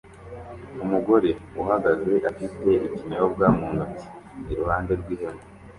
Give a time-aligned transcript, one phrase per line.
[0.83, 1.29] Umugore
[1.61, 4.05] uhagaze afite ikinyobwa mu ntoki
[4.51, 5.43] iruhande rw'ihema